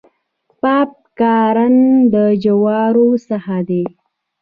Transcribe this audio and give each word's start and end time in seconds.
پاپ 0.61 0.91
کارن 1.19 1.75
د 2.13 2.15
جوارو 2.43 3.09
څخه 3.29 3.55
دی. 3.69 3.83